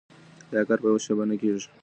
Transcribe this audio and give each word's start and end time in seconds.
دا 0.51 0.61
کار 0.67 0.79
په 0.83 0.87
يوه 0.89 1.01
شپه 1.05 1.23
کي 1.23 1.27
نه 1.29 1.35
کيږي. 1.41 1.67